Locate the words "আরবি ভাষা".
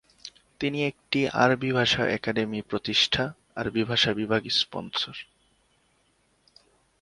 1.35-2.03, 3.55-4.11